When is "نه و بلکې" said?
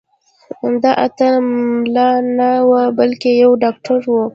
2.37-3.29